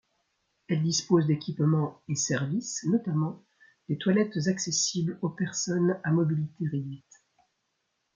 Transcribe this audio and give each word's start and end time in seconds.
Elle 0.67 0.81
dispose 0.81 1.27
d'équipements 1.27 2.01
et 2.09 2.15
services, 2.15 2.83
notamment 2.85 3.43
des 3.87 3.99
toilettes 3.99 4.47
accessibles 4.47 5.19
aux 5.21 5.29
personnes 5.29 6.01
à 6.03 6.11
mobilité 6.11 6.65
réduite. 6.71 7.21